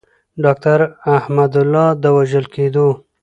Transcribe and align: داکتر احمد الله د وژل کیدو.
داکتر 0.45 0.79
احمد 1.17 1.53
الله 1.63 1.87
د 2.01 2.03
وژل 2.17 2.45
کیدو. 2.55 2.87